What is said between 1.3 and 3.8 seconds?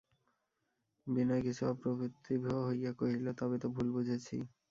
কিছু অপ্রতিভ হইয়া কহিল, তবে তো